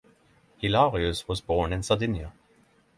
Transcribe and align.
Hilarius 0.63 1.27
was 1.27 1.41
born 1.41 1.71
in 1.71 1.83
Sardinia. 1.83 2.33